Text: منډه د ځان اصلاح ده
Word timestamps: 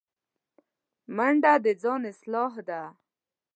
منډه 1.15 1.53
د 1.63 1.65
ځان 1.81 2.01
اصلاح 2.11 2.53
ده 2.69 2.81